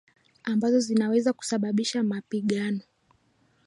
ambazo 0.43 0.79
zinaweza 0.79 1.33
kusababisha 1.33 2.03
mapigano 2.03 2.81